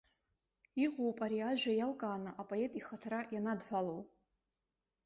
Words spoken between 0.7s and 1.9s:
Иҟоуп ари ажәа